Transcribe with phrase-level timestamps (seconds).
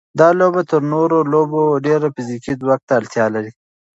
[0.19, 3.51] دا لوبه تر نورو لوبو ډېر فزیکي ځواک ته اړتیا لري.